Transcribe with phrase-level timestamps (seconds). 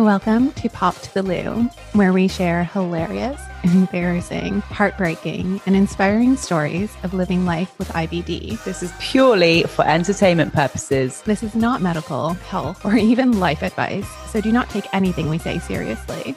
[0.00, 6.90] Welcome to Pop to the Lou, where we share hilarious, embarrassing, heartbreaking, and inspiring stories
[7.02, 8.64] of living life with IBD.
[8.64, 11.20] This is purely for entertainment purposes.
[11.26, 15.36] This is not medical, health, or even life advice, so do not take anything we
[15.36, 16.34] say seriously.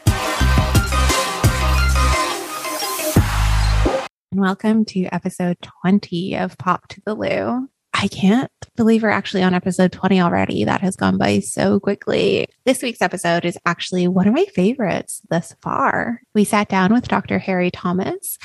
[4.33, 7.69] And welcome to episode 20 of Pop to the Lou.
[8.03, 10.65] I can't believe we're actually on episode 20 already.
[10.65, 12.47] That has gone by so quickly.
[12.65, 16.19] This week's episode is actually one of my favorites thus far.
[16.35, 17.39] We sat down with Dr.
[17.39, 18.37] Harry Thomas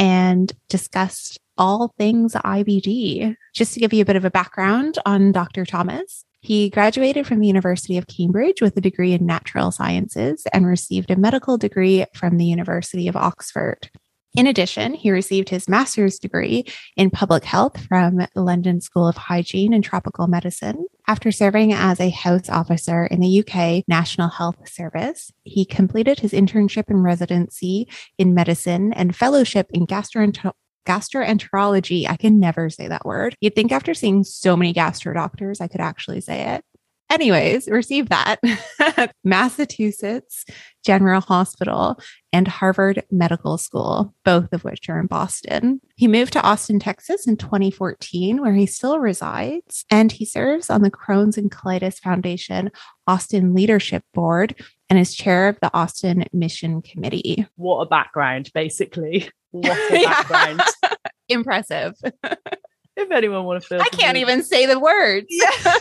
[0.00, 3.36] and discussed all things IBD.
[3.54, 5.64] Just to give you a bit of a background on Dr.
[5.64, 10.66] Thomas, he graduated from the University of Cambridge with a degree in natural sciences and
[10.66, 13.90] received a medical degree from the University of Oxford.
[14.34, 16.64] In addition, he received his master's degree
[16.96, 20.86] in public health from London School of Hygiene and Tropical Medicine.
[21.06, 26.32] After serving as a house officer in the UK National Health Service, he completed his
[26.32, 30.52] internship and residency in medicine and fellowship in gastroenterology
[30.86, 32.06] gastroenterology.
[32.06, 33.36] I can never say that word.
[33.40, 36.64] You'd think after seeing so many gastro doctors, I could actually say it.
[37.14, 38.40] Anyways, receive that
[39.24, 40.44] Massachusetts
[40.84, 41.96] General Hospital
[42.32, 45.80] and Harvard Medical School, both of which are in Boston.
[45.94, 50.82] He moved to Austin, Texas in 2014, where he still resides, and he serves on
[50.82, 52.72] the Crohn's and Colitis Foundation
[53.06, 54.56] Austin Leadership Board
[54.90, 57.46] and is chair of the Austin Mission Committee.
[57.54, 59.30] What a background, basically.
[59.52, 60.62] What a background.
[61.28, 61.94] Impressive.
[62.96, 65.26] if anyone wants to I can't even say the words.
[65.30, 65.74] Yeah.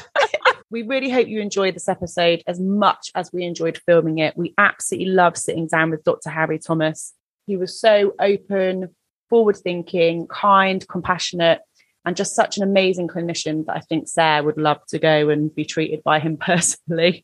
[0.73, 4.35] We really hope you enjoyed this episode as much as we enjoyed filming it.
[4.35, 6.31] We absolutely love sitting down with Dr.
[6.31, 7.13] Harry Thomas.
[7.45, 8.89] He was so open,
[9.29, 11.59] forward thinking, kind, compassionate,
[12.05, 15.53] and just such an amazing clinician that I think Sarah would love to go and
[15.53, 17.23] be treated by him personally.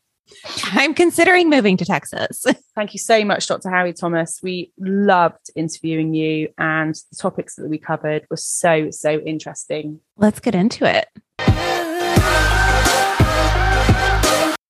[0.66, 2.44] I'm considering moving to Texas.
[2.76, 3.68] Thank you so much, Dr.
[3.68, 4.38] Harry Thomas.
[4.44, 9.98] We loved interviewing you, and the topics that we covered were so, so interesting.
[10.16, 11.08] Let's get into it.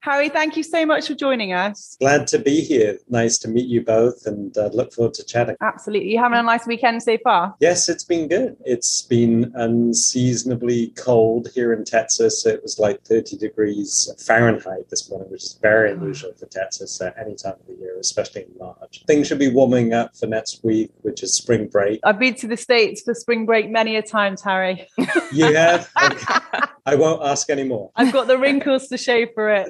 [0.02, 1.96] Harry, thank you so much for joining us.
[2.00, 2.98] Glad to be here.
[3.10, 5.56] Nice to meet you both and uh, look forward to chatting.
[5.60, 6.10] Absolutely.
[6.10, 7.54] You having a nice weekend so far?
[7.60, 8.56] Yes, it's been good.
[8.64, 12.46] It's been unseasonably cold here in Texas.
[12.46, 17.14] It was like 30 degrees Fahrenheit this morning, which is very unusual for Texas at
[17.18, 19.04] any time of the year, especially in March.
[19.06, 22.00] Things should be warming up for next week, which is spring break.
[22.04, 24.88] I've been to the States for spring break many a times, Harry.
[25.30, 25.90] You have?
[26.00, 26.66] Okay.
[26.90, 27.92] I won't ask anymore.
[27.94, 29.68] I've got the wrinkles to show for it.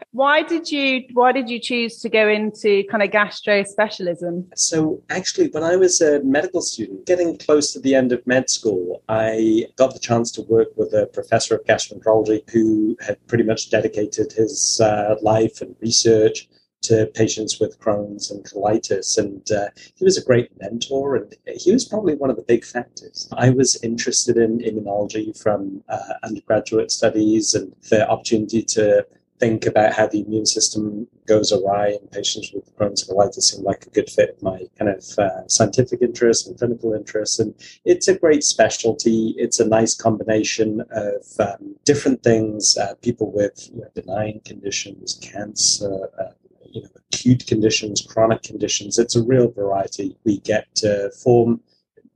[0.10, 5.00] why did you why did you choose to go into kind of gastro specialism so
[5.08, 9.02] actually when i was a medical student getting close to the end of med school
[9.08, 13.70] i got the chance to work with a professor of gastroenterology who had pretty much
[13.70, 16.48] dedicated his uh, life and research
[16.82, 19.18] to patients with Crohn's and colitis.
[19.18, 22.64] And uh, he was a great mentor, and he was probably one of the big
[22.64, 23.28] factors.
[23.32, 29.06] I was interested in immunology from uh, undergraduate studies and the opportunity to
[29.40, 33.86] think about how the immune system goes awry in patients with Crohn's colitis seemed like
[33.86, 37.38] a good fit my kind of uh, scientific interests and clinical interests.
[37.38, 37.54] And
[37.84, 39.34] it's a great specialty.
[39.38, 45.18] It's a nice combination of um, different things, uh, people with you know, benign conditions,
[45.22, 46.32] cancer, uh,
[46.70, 48.98] you know, acute conditions, chronic conditions.
[48.98, 50.16] It's a real variety.
[50.24, 51.60] We get to form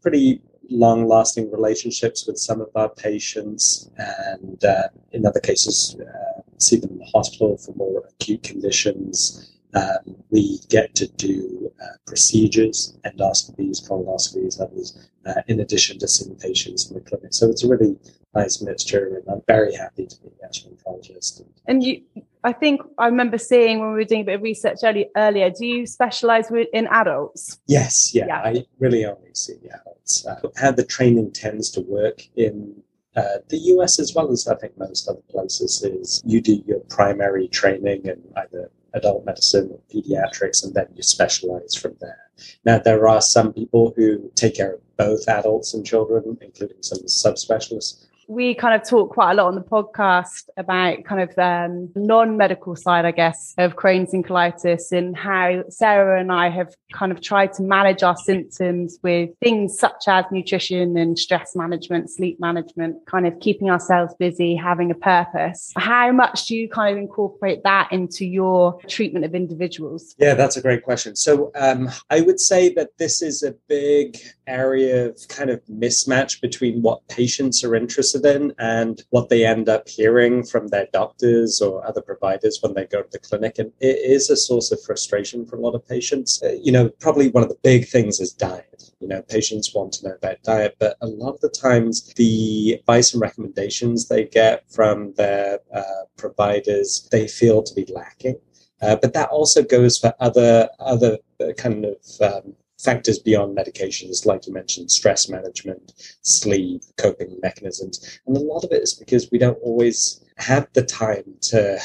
[0.02, 6.40] pretty long lasting relationships with some of our patients, and uh, in other cases, uh,
[6.58, 9.53] see them in the hospital for more acute conditions.
[9.74, 16.36] Um, we get to do uh, procedures, endoscopies, colonoscopies, others, uh, in addition to seeing
[16.36, 17.34] patients in the clinic.
[17.34, 17.96] So it's a really
[18.34, 21.42] nice mixture, and I'm very happy to be a gastroenterologist.
[21.66, 22.02] And you,
[22.44, 25.50] I think I remember seeing when we were doing a bit of research early, earlier.
[25.50, 27.58] Do you specialize in adults?
[27.66, 28.42] Yes, yeah, yeah.
[28.44, 30.26] I really only see adults.
[30.26, 32.74] Uh, how the training tends to work in
[33.16, 36.80] uh, the US as well as I think most other places is you do your
[36.88, 42.30] primary training in either adult medicine pediatrics, and then you specialize from there.
[42.64, 47.00] Now, there are some people who take care of both adults and children, including some
[47.00, 51.90] subspecialists we kind of talk quite a lot on the podcast about kind of um,
[51.94, 57.12] non-medical side, I guess, of Crohn's and colitis and how Sarah and I have kind
[57.12, 62.40] of tried to manage our symptoms with things such as nutrition and stress management, sleep
[62.40, 65.72] management, kind of keeping ourselves busy, having a purpose.
[65.76, 70.14] How much do you kind of incorporate that into your treatment of individuals?
[70.18, 71.16] Yeah, that's a great question.
[71.16, 76.40] So um, I would say that this is a big area of kind of mismatch
[76.40, 81.60] between what patients are interested in and what they end up hearing from their doctors
[81.60, 83.58] or other providers when they go to the clinic.
[83.58, 86.42] And it is a source of frustration for a lot of patients.
[86.42, 88.92] Uh, you know, probably one of the big things is diet.
[89.00, 92.76] You know, patients want to know about diet, but a lot of the times the
[92.80, 98.36] advice and recommendations they get from their uh, providers, they feel to be lacking.
[98.82, 104.26] Uh, but that also goes for other other uh, kind of um, factors beyond medications,
[104.26, 105.92] like you mentioned, stress management,
[106.22, 108.20] sleep, coping mechanisms.
[108.26, 111.78] And a lot of it is because we don't always have the time to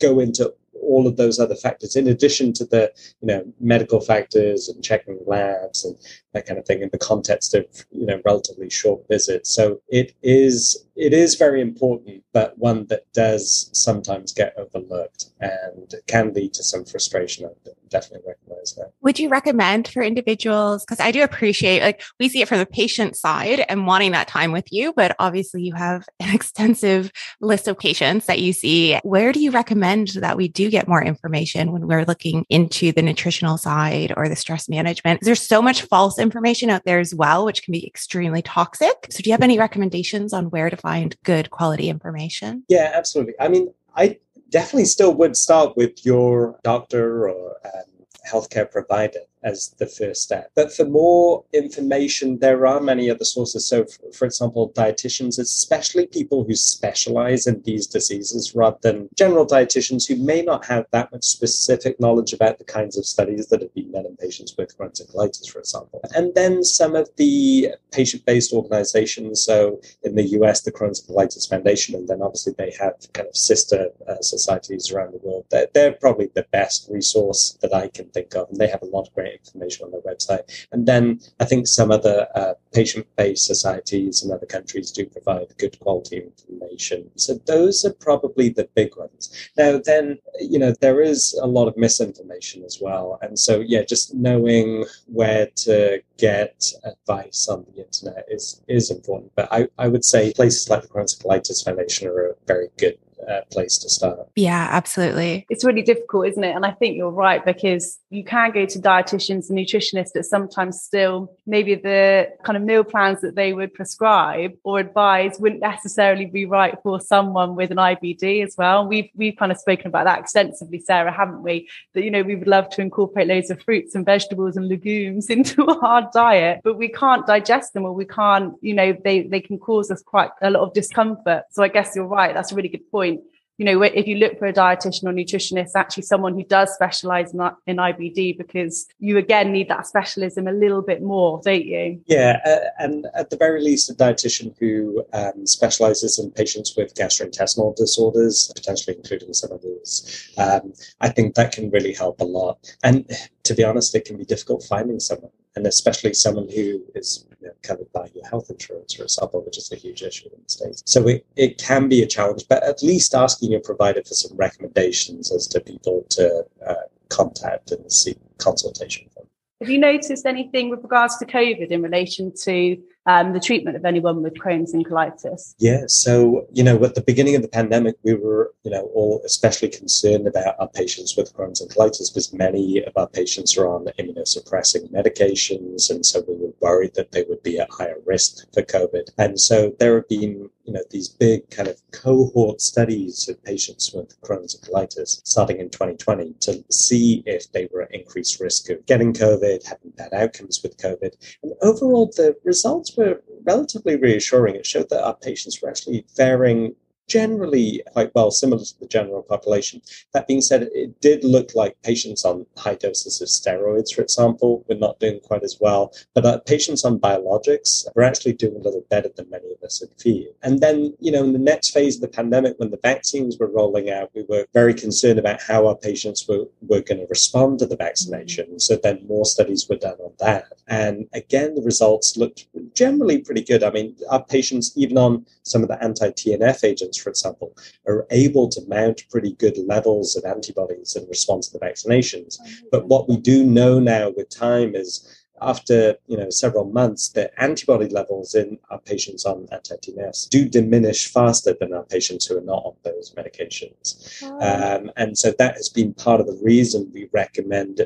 [0.00, 4.68] go into all of those other factors in addition to the you know medical factors
[4.68, 5.96] and checking labs and
[6.32, 10.14] that kind of thing in the context of you know relatively short visits so it
[10.22, 16.52] is it is very important but one that does sometimes get overlooked and can lead
[16.54, 17.46] to some frustration.
[17.46, 18.92] I definitely recognize that.
[19.02, 22.66] Would you recommend for individuals because i do appreciate like we see it from the
[22.66, 27.68] patient side and wanting that time with you but obviously you have an extensive list
[27.68, 28.98] of patients that you see.
[29.02, 33.02] Where do you recommend that we do get more information when we're looking into the
[33.02, 35.20] nutritional side or the stress management?
[35.22, 39.06] There's so much false information out there as well, which can be extremely toxic.
[39.10, 42.62] So, do you have any recommendations on where to find good quality information?
[42.68, 43.34] Yeah, absolutely.
[43.40, 44.18] I mean, I
[44.50, 50.50] definitely still would start with your doctor or um, healthcare provider as the first step.
[50.54, 53.66] But for more information, there are many other sources.
[53.66, 53.84] So,
[54.16, 60.16] for, example, dietitians, especially people who specialize in these diseases rather than general dietitians who
[60.16, 63.92] may not have that much specific knowledge about the kinds of studies that have been
[63.92, 66.00] done in patients with Crohn's colitis, for example.
[66.14, 69.42] And then some of the patient based organizations.
[69.42, 73.36] So, in the US, the Crohn's Colitis Foundation, and then obviously they have kind of
[73.36, 75.44] sister uh, societies around the world.
[75.50, 78.86] They're, they're probably the best resource that I can think of, and they have a
[78.86, 80.66] lot of great information on their website.
[80.72, 85.78] And then I think some other uh, patient-based societies in other countries do provide good
[85.80, 87.10] quality information.
[87.16, 89.50] So those are probably the big ones.
[89.56, 93.18] Now, then, you know, there is a lot of misinformation as well.
[93.22, 99.32] And so, yeah, just knowing where to get advice on the internet is, is important.
[99.36, 102.98] But I, I would say places like the Crohn's Colitis Foundation are a very good
[103.28, 104.18] uh, place to start.
[104.36, 105.46] Yeah, absolutely.
[105.48, 106.54] It's really difficult, isn't it?
[106.54, 110.80] And I think you're right because you can go to dietitians and nutritionists that sometimes
[110.80, 116.26] still maybe the kind of meal plans that they would prescribe or advise wouldn't necessarily
[116.26, 118.86] be right for someone with an IBD as well.
[118.86, 121.68] We've we've kind of spoken about that extensively, Sarah, haven't we?
[121.94, 125.28] That you know we would love to incorporate loads of fruits and vegetables and legumes
[125.36, 129.40] into our diet, but we can't digest them or we can't, you know, they they
[129.40, 131.44] can cause us quite a lot of discomfort.
[131.50, 132.32] So I guess you're right.
[132.32, 133.20] That's a really good point
[133.56, 137.32] you know, if you look for a dietitian or nutritionist, actually someone who does specialize
[137.32, 142.00] in, in IBD, because you again need that specialism a little bit more, don't you?
[142.06, 142.40] Yeah.
[142.44, 147.76] Uh, and at the very least, a dietitian who um, specializes in patients with gastrointestinal
[147.76, 150.32] disorders, potentially including some of those.
[150.36, 152.58] Um, I think that can really help a lot.
[152.82, 153.08] And
[153.44, 157.52] to be honest, it can be difficult finding someone and especially someone who is know,
[157.62, 160.82] covered by your health insurance, for example, which is a huge issue in the States.
[160.86, 164.36] So it, it can be a challenge, but at least asking your provider for some
[164.36, 166.74] recommendations as to people to uh,
[167.08, 169.24] contact and seek consultation from.
[169.60, 172.76] Have you noticed anything with regards to COVID in relation to
[173.06, 175.54] um, the treatment of anyone with Crohn's and colitis?
[175.58, 179.20] Yeah, so you know, at the beginning of the pandemic, we were you know all
[179.24, 183.66] especially concerned about our patients with Crohn's and colitis because many of our patients are
[183.66, 188.46] on immunosuppressing medications, and so we were worried that they would be at higher risk
[188.52, 189.10] for COVID.
[189.18, 193.92] And so there have been you know these big kind of cohort studies of patients
[193.94, 198.70] with Crohn's and colitis starting in 2020 to see if they were at increased risk
[198.70, 204.56] of getting COVID, having bad outcomes with COVID, and overall the results were relatively reassuring.
[204.56, 206.74] It showed that our patients were actually faring
[207.08, 209.80] generally quite well, similar to the general population.
[210.12, 214.64] That being said, it did look like patients on high doses of steroids, for example,
[214.68, 215.92] were not doing quite as well.
[216.14, 219.80] But uh, patients on biologics were actually doing a little better than many of us
[219.80, 220.34] had feared.
[220.42, 223.50] And then, you know, in the next phase of the pandemic, when the vaccines were
[223.50, 227.58] rolling out, we were very concerned about how our patients were, were going to respond
[227.58, 228.58] to the vaccination.
[228.60, 230.46] So then more studies were done on that.
[230.68, 233.62] And again, the results looked generally pretty good.
[233.62, 238.06] I mean, our patients, even on some of the anti TNF agents, for example, are
[238.10, 242.38] able to mount pretty good levels of antibodies in response to the vaccinations.
[242.70, 247.30] But what we do know now with time is after you know several months, the
[247.42, 252.42] antibody levels in our patients on anti-TNFs do diminish faster than our patients who are
[252.42, 254.40] not on those medications, oh.
[254.40, 257.80] um, and so that has been part of the reason we recommend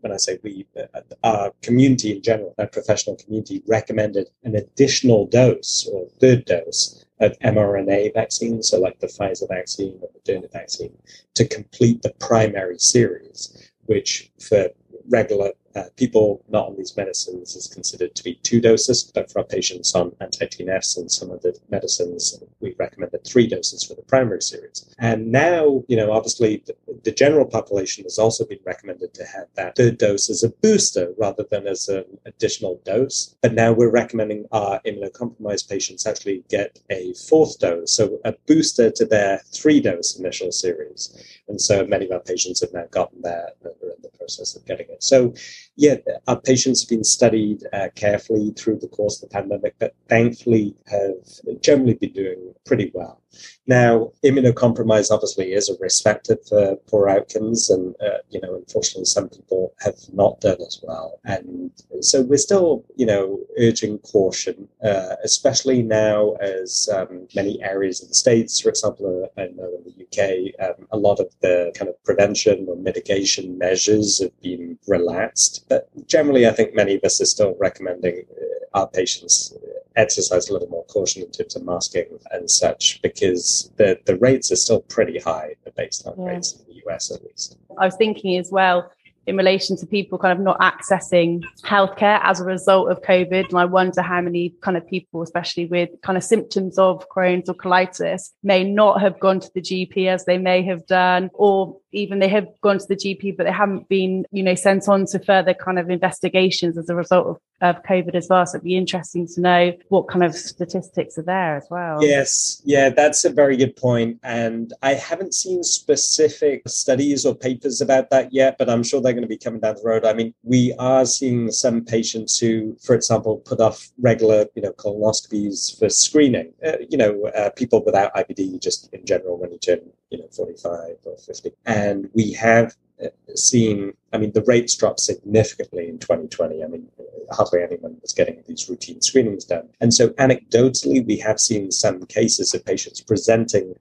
[0.00, 5.26] when I say we, uh, our community in general, our professional community recommended an additional
[5.26, 10.52] dose or third dose of mRNA vaccine, so like the Pfizer vaccine or the Moderna
[10.52, 10.96] vaccine,
[11.34, 14.68] to complete the primary series, which for
[15.08, 19.40] regular uh, people not on these medicines is considered to be two doses, but for
[19.40, 23.94] our patients on anti-TNFs and some of the medicines, we recommend recommended three doses for
[23.94, 24.94] the primary series.
[24.98, 26.64] And now, you know, obviously
[27.02, 31.12] the, general population has also been recommended to have that third dose as a booster
[31.18, 33.34] rather than as an additional dose.
[33.42, 38.90] But now we're recommending our immunocompromised patients actually get a fourth dose, so a booster
[38.90, 41.40] to their three dose initial series.
[41.48, 44.54] And so many of our patients have now gotten there and are in the process
[44.54, 45.02] of getting it.
[45.02, 45.34] So
[45.76, 49.94] yeah, our patients have been studied uh, carefully through the course of the pandemic, but
[50.08, 53.20] thankfully have generally been doing pretty well.
[53.66, 59.04] Now, immunocompromise obviously is a risk factor for poor outcomes, and uh, you know, unfortunately,
[59.04, 61.20] some people have not done as well.
[61.24, 68.02] And so we're still, you know, urging caution, uh, especially now as um, many areas
[68.02, 71.72] of the states, for example, I know in the UK, um, a lot of the
[71.74, 75.65] kind of prevention or mitigation measures have been relaxed.
[75.68, 79.54] But generally, I think many of us are still recommending uh, our patients
[79.96, 84.52] exercise a little more caution in terms of masking and such because the, the rates
[84.52, 86.34] are still pretty high, the baseline yeah.
[86.34, 87.56] rates in the US at least.
[87.78, 88.90] I was thinking as well,
[89.26, 93.48] in relation to people kind of not accessing healthcare as a result of COVID.
[93.48, 97.48] And I wonder how many kind of people, especially with kind of symptoms of Crohn's
[97.48, 101.76] or colitis, may not have gone to the GP as they may have done, or
[101.96, 105.06] even they have gone to the GP, but they haven't been, you know, sent on
[105.06, 108.44] to further kind of investigations as a result of, of COVID as well.
[108.46, 111.98] So it'd be interesting to know what kind of statistics are there as well.
[112.02, 112.60] Yes.
[112.64, 114.20] Yeah, that's a very good point.
[114.22, 119.12] And I haven't seen specific studies or papers about that yet, but I'm sure they're
[119.12, 120.04] going to be coming down the road.
[120.04, 124.72] I mean, we are seeing some patients who, for example, put off regular, you know,
[124.72, 126.52] colonoscopies for screening.
[126.64, 130.28] Uh, you know, uh, people without IBD just in general when you turn, you know,
[130.34, 131.52] 45 or 50.
[131.66, 136.62] And we have uh, seen, I mean, the rates dropped significantly in 2020.
[136.62, 136.88] I mean,
[137.30, 139.68] hardly anyone was getting these routine screenings done.
[139.80, 143.74] And so, anecdotally, we have seen some cases of patients presenting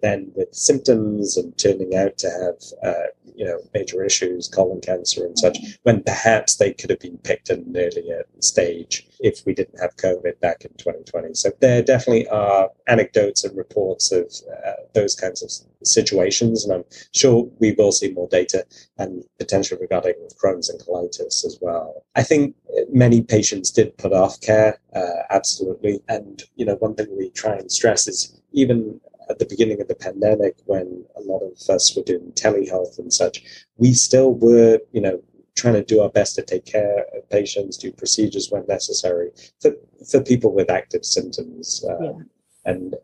[0.00, 5.24] then with symptoms and turning out to have uh, you know major issues, colon cancer
[5.24, 9.54] and such, when perhaps they could have been picked at an earlier stage if we
[9.54, 11.34] didn't have COVID back in 2020.
[11.34, 14.32] So there definitely are anecdotes and reports of
[14.66, 15.50] uh, those kinds of
[15.86, 18.64] situations, and I'm sure we will see more data
[18.98, 22.04] and potentially regarding Crohn's and colitis as well.
[22.16, 22.54] I think
[22.90, 27.56] many patients did put off care, uh, absolutely, and you know one thing we try
[27.56, 31.94] and stress is even at the beginning of the pandemic when a lot of us
[31.96, 33.42] were doing telehealth and such,
[33.76, 35.22] we still were, you know,
[35.54, 39.72] trying to do our best to take care of patients, do procedures when necessary for,
[40.10, 41.84] for people with active symptoms.
[41.88, 42.12] Uh, yeah.
[42.64, 42.94] And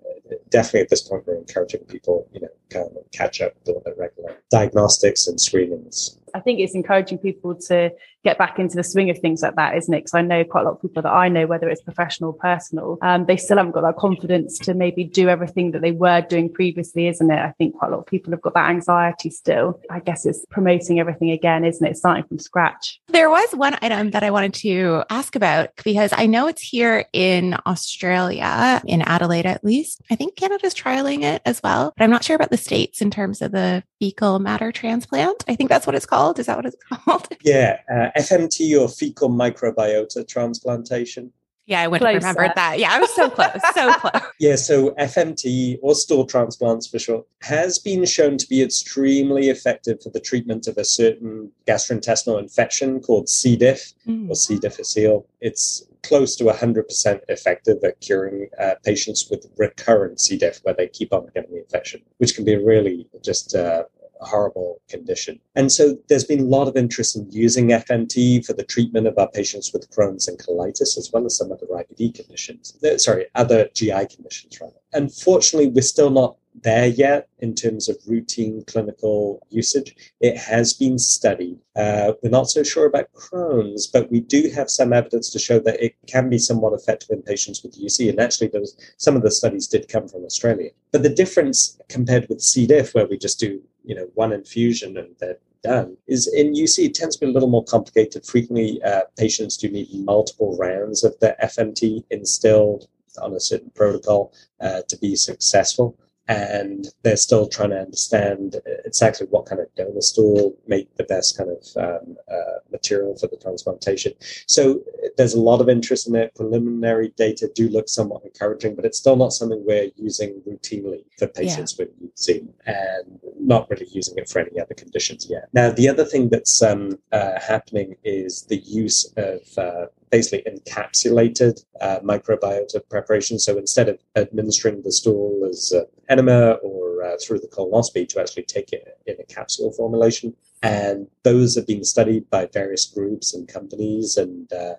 [0.51, 3.95] definitely at this point, we're encouraging people, you know, kind of catch up with their
[3.97, 6.19] regular diagnostics and screenings.
[6.35, 7.93] I think it's encouraging people to
[8.25, 9.99] get back into the swing of things like that, isn't it?
[9.99, 12.35] Because I know quite a lot of people that I know, whether it's professional or
[12.35, 16.21] personal, um, they still haven't got that confidence to maybe do everything that they were
[16.23, 17.39] doing previously, isn't it?
[17.39, 19.81] I think quite a lot of people have got that anxiety still.
[19.91, 21.97] I guess it's promoting everything again, isn't it?
[21.97, 23.01] Starting from scratch.
[23.09, 27.05] There was one item that I wanted to ask about because I know it's here
[27.13, 30.03] in Australia, in Adelaide at least.
[30.11, 33.11] I think Canada's trialing it as well, but I'm not sure about the states in
[33.11, 35.45] terms of the fecal matter transplant.
[35.49, 36.18] I think that's what it's called.
[36.39, 37.29] Is that what it's called?
[37.43, 37.81] Yeah.
[37.91, 41.33] Uh, FMT or fecal microbiota transplantation.
[41.69, 42.79] Yeah, I wouldn't have remembered that.
[42.79, 44.23] Yeah, I was so close, so close.
[44.41, 50.03] Yeah, so FMT or stool transplants for short has been shown to be extremely effective
[50.03, 53.55] for the treatment of a certain gastrointestinal infection called C.
[53.55, 54.31] diff mm.
[54.31, 54.59] or C.
[54.59, 55.27] difficile.
[55.43, 60.39] It's close to 100% effective at curing uh, patients with recurrent C.
[60.39, 63.85] diff where they keep on getting the infection, which can be really just uh,
[64.27, 65.41] horrible condition.
[65.55, 69.19] And so there's been a lot of interest in using FMT for the treatment of
[69.19, 72.77] our patients with Crohn's and colitis, as well as some other IBD conditions.
[72.85, 74.75] Uh, sorry, other GI conditions, rather.
[74.93, 79.95] Unfortunately, we're still not there yet in terms of routine clinical usage.
[80.21, 81.59] It has been studied.
[81.77, 85.59] Uh, we're not so sure about Crohn's, but we do have some evidence to show
[85.61, 88.09] that it can be somewhat effective in patients with UC.
[88.09, 88.51] And actually,
[88.97, 90.71] some of the studies did come from Australia.
[90.93, 92.67] But the difference compared with C.
[92.67, 96.87] diff, where we just do you know one infusion and they're done is in UC
[96.87, 98.25] it tends to be a little more complicated.
[98.25, 102.87] Frequently, uh, patients do need multiple rounds of the FMT instilled
[103.21, 105.99] on a certain protocol uh, to be successful.
[106.29, 111.39] And they're still trying to understand exactly what kind of donor stool make the best
[111.39, 114.13] kind of um, uh, material for the transplantation.
[114.47, 114.81] So
[115.17, 116.35] there's a lot of interest in it.
[116.35, 121.27] Preliminary data do look somewhat encouraging, but it's still not something we're using routinely for
[121.29, 121.87] patients yeah.
[121.87, 125.49] with UC and not really using it for any other conditions yet.
[125.53, 131.65] Now, the other thing that's um, uh, happening is the use of uh, basically encapsulated
[131.81, 133.39] uh, microbiota preparation.
[133.39, 138.21] So instead of administering the stool as uh, enema or uh, through the colonoscopy, to
[138.21, 140.35] actually take it in a capsule formulation.
[140.63, 144.75] And those are being studied by various groups and companies, and uh,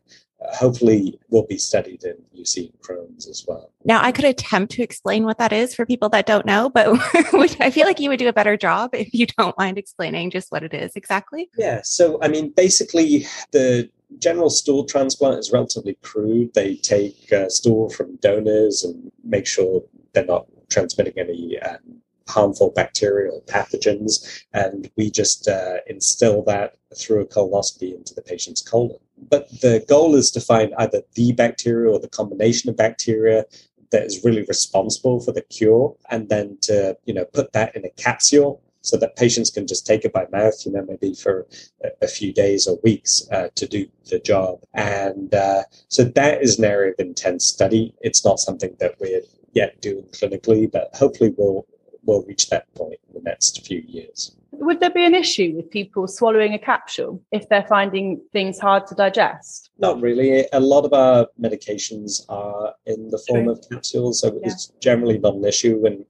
[0.54, 3.72] hopefully will be studied in UC and Crohn's as well.
[3.86, 6.88] Now, I could attempt to explain what that is for people that don't know, but
[7.60, 10.52] I feel like you would do a better job if you don't mind explaining just
[10.52, 11.50] what it is exactly.
[11.58, 11.82] Yeah.
[11.84, 16.54] So, I mean, basically, the general stool transplant is relatively crude.
[16.54, 22.72] They take uh, stool from donors and make sure they're not transmitting any um, harmful
[22.72, 28.98] bacterial pathogens, and we just uh, instill that through a colonoscopy into the patient's colon.
[29.18, 33.46] But the goal is to find either the bacteria or the combination of bacteria
[33.92, 37.86] that is really responsible for the cure, and then to you know put that in
[37.86, 41.48] a capsule so that patients can just take it by mouth, you know, maybe for
[41.84, 44.64] a, a few days or weeks uh, to do the job.
[44.74, 47.94] And uh, so that is an area of intense study.
[48.02, 49.22] It's not something that we're
[49.54, 51.66] yet doing clinically, but hopefully we'll
[52.10, 54.36] we'll reach that point in the next few years.
[54.52, 58.88] Would there be an issue with people swallowing a capsule if they're finding things hard
[58.88, 59.70] to digest?
[59.78, 60.46] Not really.
[60.52, 63.54] A lot of our medications are in the form True.
[63.54, 64.50] of capsules, so yeah.
[64.50, 65.86] it's generally not an issue.
[65.86, 66.04] And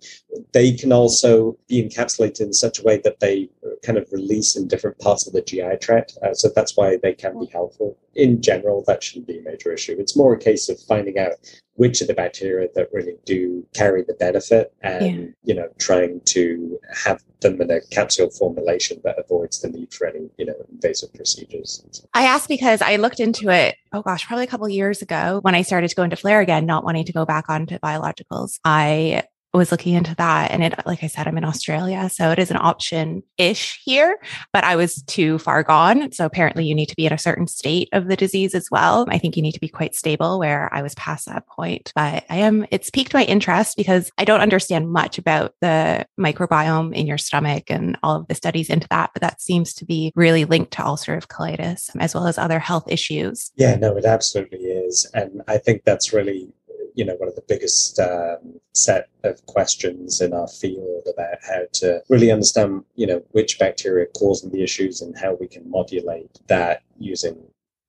[0.54, 3.50] they can also be encapsulated in such a way that they
[3.84, 6.18] kind of release in different parts of the GI tract.
[6.24, 7.98] Uh, so that's why they can be helpful.
[8.16, 9.96] In general, that shouldn't be a major issue.
[10.00, 11.34] It's more a case of finding out
[11.80, 15.26] which are the bacteria that really do carry the benefit and yeah.
[15.46, 20.06] you know trying to have them in a capsule formulation that avoids the need for
[20.06, 21.82] any you know invasive procedures
[22.14, 25.56] i asked because i looked into it oh gosh probably a couple years ago when
[25.56, 28.60] i started going to go into flare again not wanting to go back onto biologicals
[28.66, 29.24] i
[29.58, 30.52] was looking into that.
[30.52, 32.10] And it, like I said, I'm in Australia.
[32.10, 34.18] So it is an option ish here,
[34.54, 36.12] but I was too far gone.
[36.12, 39.06] So apparently you need to be in a certain state of the disease as well.
[39.10, 42.26] I think you need to be quite stable where I was past that point, but
[42.30, 47.08] I am, it's piqued my interest because I don't understand much about the microbiome in
[47.08, 50.46] your stomach and all of the studies into that, but that seems to be really
[50.46, 53.52] linked to ulcerative colitis as well as other health issues.
[53.56, 55.10] Yeah, no, it absolutely is.
[55.14, 56.54] And I think that's really
[57.00, 61.62] you know one of the biggest um, set of questions in our field about how
[61.72, 65.64] to really understand you know which bacteria are causing the issues and how we can
[65.70, 67.38] modulate that using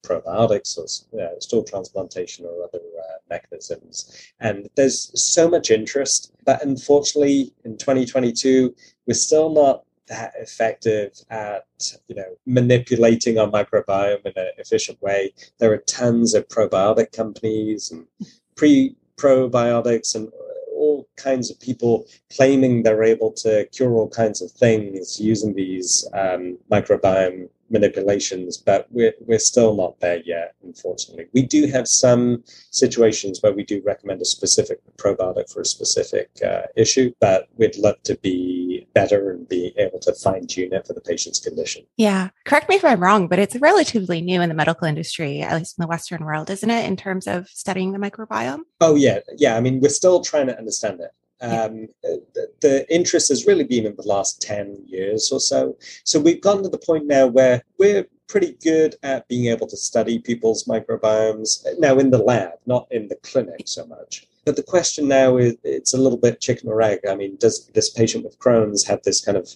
[0.06, 0.86] probiotics or
[1.20, 4.32] uh, stool transplantation or other uh, mechanisms.
[4.38, 8.74] And there's so much interest, but unfortunately, in 2022,
[9.06, 11.64] we're still not that effective at
[12.08, 15.32] you know manipulating our microbiome in an efficient way.
[15.58, 18.06] There are tons of probiotic companies and
[18.54, 20.30] pre probiotics and
[20.74, 26.08] all kinds of people claiming they're able to cure all kinds of things using these
[26.14, 31.26] um, microbiome manipulations, but we're, we're still not there yet, unfortunately.
[31.32, 36.30] We do have some situations where we do recommend a specific probiotic for a specific
[36.44, 40.86] uh, issue, but we'd love to be better and be able to fine tune it
[40.86, 41.84] for the patient's condition.
[41.96, 42.30] Yeah.
[42.44, 45.78] Correct me if I'm wrong, but it's relatively new in the medical industry, at least
[45.78, 48.60] in the Western world, isn't it, in terms of studying the microbiome?
[48.80, 49.20] Oh, yeah.
[49.36, 49.56] Yeah.
[49.56, 51.10] I mean, we're still trying to understand it.
[51.42, 55.74] Um, the, the, interest has really been in the last 10 years or so.
[56.04, 59.76] So we've gotten to the point now where we're pretty good at being able to
[59.76, 64.26] study people's microbiomes now in the lab, not in the clinic so much.
[64.44, 67.00] But the question now is it's a little bit chicken or egg.
[67.08, 69.48] I mean, does this patient with Crohn's have this kind of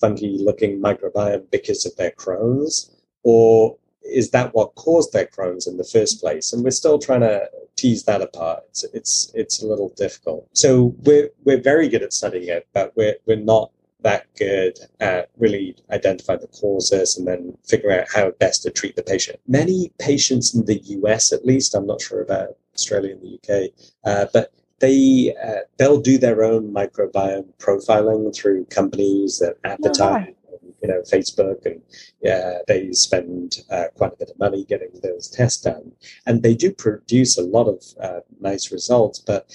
[0.00, 2.90] funky looking microbiome because of their Crohn's?
[3.22, 6.52] Or is that what caused their Crohn's in the first place?
[6.52, 8.64] And we're still trying to tease that apart.
[8.70, 10.48] It's it's it's a little difficult.
[10.52, 13.70] So we're we're very good at studying it, but we're we're not
[14.02, 18.96] that good at really identifying the causes and then figuring out how best to treat
[18.96, 19.38] the patient.
[19.46, 23.70] Many patients in the US, at least, I'm not sure about Australia and the UK,
[24.04, 30.28] uh, but they uh, they'll do their own microbiome profiling through companies that advertise.
[30.28, 30.34] Oh,
[30.82, 31.80] you know, Facebook, and
[32.20, 35.92] yeah, they spend uh, quite a bit of money getting those tests done,
[36.26, 39.20] and they do produce a lot of uh, nice results.
[39.20, 39.48] But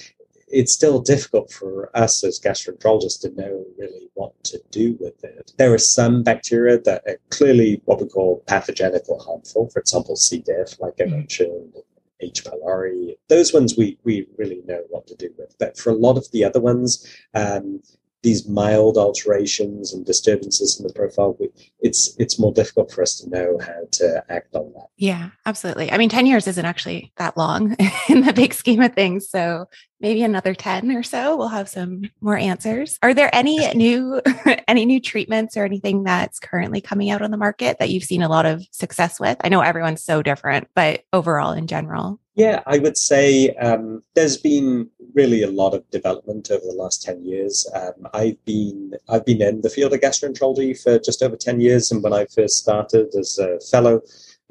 [0.50, 5.52] it's still difficult for us as gastroenterologists to know really what to do with it.
[5.58, 10.16] There are some bacteria that are clearly what we call pathogenic or harmful, for example,
[10.16, 10.38] C.
[10.38, 11.10] diff, like I mm.
[11.10, 11.74] mentioned,
[12.20, 12.44] H.
[12.44, 13.16] pylori.
[13.28, 15.56] Those ones we, we really know what to do with.
[15.58, 17.82] But for a lot of the other ones, um,
[18.22, 21.48] these mild alterations and disturbances in the profile, we,
[21.80, 24.88] it's it's more difficult for us to know how to act on that.
[24.96, 25.92] Yeah, absolutely.
[25.92, 27.76] I mean, 10 years isn't actually that long
[28.08, 29.28] in the big scheme of things.
[29.28, 29.66] So
[30.00, 32.98] maybe another 10 or so we'll have some more answers.
[33.02, 34.20] Are there any new
[34.68, 38.22] any new treatments or anything that's currently coming out on the market that you've seen
[38.22, 39.36] a lot of success with?
[39.42, 42.20] I know everyone's so different, but overall in general.
[42.38, 47.02] Yeah, I would say um, there's been really a lot of development over the last
[47.02, 47.68] ten years.
[47.74, 51.90] Um, I've been I've been in the field of gastroenterology for just over ten years,
[51.90, 54.02] and when I first started as a fellow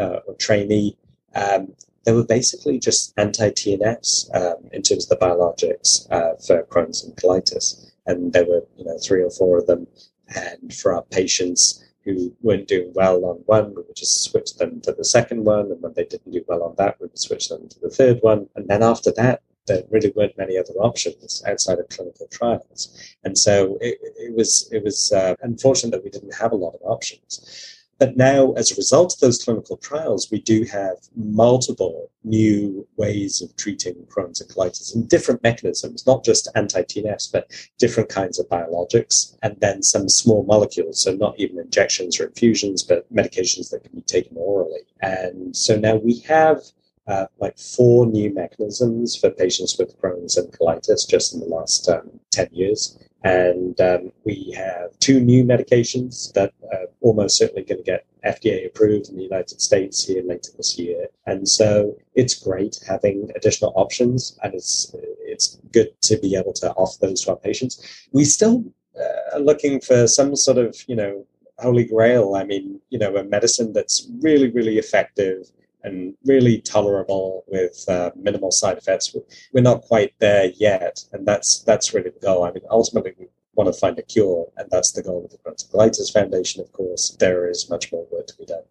[0.02, 0.98] uh, or trainee,
[1.34, 1.74] um,
[2.06, 7.90] were basically just anti-TNFs um, in terms of the biologics uh, for Crohn's and colitis,
[8.06, 9.88] and there were you know three or four of them,
[10.36, 14.82] and for our patients who weren't doing well on one, we would just switch them
[14.82, 15.72] to the second one.
[15.72, 18.20] And when they didn't do well on that, we would switch them to the third
[18.22, 18.48] one.
[18.56, 22.98] And then after that, there really weren't many other options outside of clinical trials.
[23.24, 26.76] And so it, it was it was uh, unfortunate that we didn't have a lot
[26.76, 27.77] of options.
[28.00, 33.42] But now, as a result of those clinical trials, we do have multiple new ways
[33.42, 38.40] of treating Crohn's and colitis and different mechanisms, not just anti TNFs, but different kinds
[38.40, 41.02] of biologics, and then some small molecules.
[41.02, 44.82] So, not even injections or infusions, but medications that can be taken orally.
[45.02, 46.62] And so now we have
[47.08, 51.88] uh, like four new mechanisms for patients with Crohn's and colitis just in the last
[51.90, 52.98] um, 10 years.
[53.28, 58.66] And um, we have two new medications that are almost certainly going to get FDA
[58.66, 61.08] approved in the United States here later this year.
[61.26, 64.96] And so it's great having additional options, and it's
[65.34, 68.08] it's good to be able to offer those to our patients.
[68.14, 68.64] We still
[68.98, 71.26] uh, are looking for some sort of you know
[71.60, 72.36] holy grail.
[72.36, 75.52] I mean, you know, a medicine that's really really effective
[75.84, 79.16] and really tolerable with uh, minimal side effects.
[79.54, 82.44] We're not quite there yet, and that's that's really the goal.
[82.44, 85.38] I mean, ultimately, we want to find a cure, and that's the goal of the
[85.38, 86.62] Crohn's Colitis Foundation.
[86.62, 88.64] Of course, there is much more work to be done.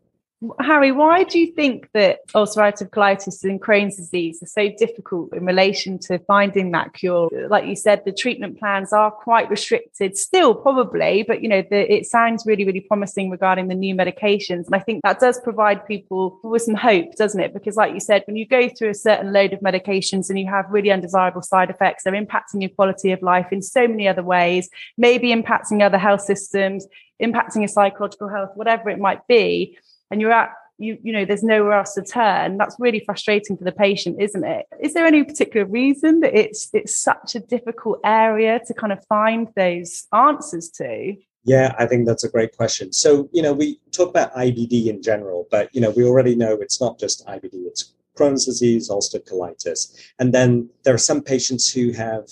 [0.61, 5.47] Harry, why do you think that ulcerative colitis and Crohn's disease are so difficult in
[5.47, 7.31] relation to finding that cure?
[7.49, 11.91] Like you said, the treatment plans are quite restricted still, probably, but you know, the,
[11.91, 14.67] it sounds really, really promising regarding the new medications.
[14.67, 17.55] And I think that does provide people with some hope, doesn't it?
[17.55, 20.47] Because like you said, when you go through a certain load of medications and you
[20.49, 24.23] have really undesirable side effects, they're impacting your quality of life in so many other
[24.23, 24.69] ways,
[24.99, 26.87] maybe impacting other health systems,
[27.23, 29.79] impacting your psychological health, whatever it might be
[30.11, 33.65] and you're at you you know there's nowhere else to turn that's really frustrating for
[33.65, 34.67] the patient isn't it?
[34.81, 39.05] Is there any particular reason that it's it's such a difficult area to kind of
[39.07, 41.15] find those answers to?
[41.45, 42.93] Yeah i think that's a great question.
[42.93, 46.53] So you know we talk about ibd in general but you know we already know
[46.55, 49.95] it's not just ibd it's Crohn's disease, ulcerative colitis.
[50.19, 52.29] And then there are some patients who have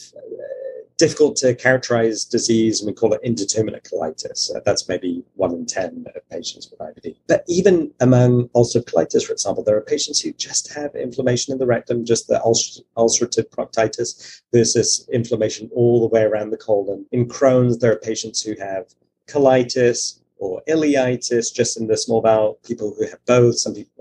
[0.97, 4.55] difficult to characterize disease, and we call it indeterminate colitis.
[4.55, 7.17] Uh, that's maybe one in 10 of patients with IBD.
[7.29, 11.59] But even among ulcerative colitis, for example, there are patients who just have inflammation in
[11.59, 12.41] the rectum, just the
[12.97, 17.07] ulcerative proctitis versus inflammation all the way around the colon.
[17.13, 18.87] In Crohn's, there are patients who have
[19.29, 23.93] colitis or ileitis just in the small bowel, people who have both, some people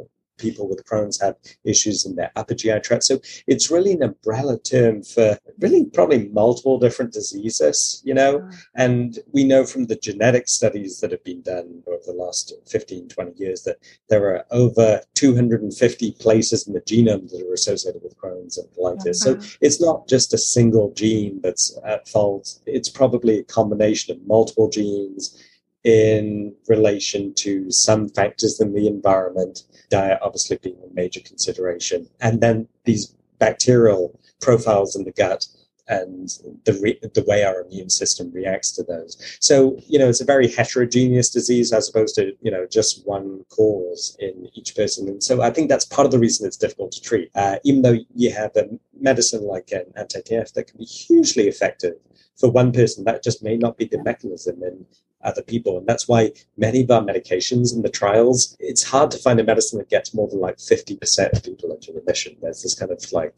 [0.44, 3.06] people with Crohn's have issues in their upper GI tract.
[3.06, 8.34] So it's really an umbrella term for really probably multiple different diseases, you know.
[8.76, 13.08] And we know from the genetic studies that have been done over the last 15,
[13.08, 13.78] 20 years that
[14.10, 19.16] there are over 250 places in the genome that are associated with Crohn's and colitis.
[19.16, 19.66] So mm-hmm.
[19.66, 24.70] it's not just a single gene that's at fault, it's probably a combination of multiple
[24.70, 25.42] genes
[25.84, 32.42] in relation to some factors in the environment, diet obviously being a major consideration, and
[32.42, 35.46] then these bacterial profiles in the gut
[35.88, 39.18] and the re- the way our immune system reacts to those.
[39.40, 43.44] So you know, it's a very heterogeneous disease as opposed to you know just one
[43.50, 45.08] cause in each person.
[45.10, 47.30] And so I think that's part of the reason it's difficult to treat.
[47.36, 48.70] Uh, even though you have a
[49.00, 51.96] medicine like an anti-TNF that can be hugely effective
[52.38, 54.86] for one person, that just may not be the mechanism in
[55.24, 55.78] other people.
[55.78, 59.44] And that's why many of our medications in the trials, it's hard to find a
[59.44, 62.36] medicine that gets more than like 50% of people into remission.
[62.42, 63.36] There's this kind of like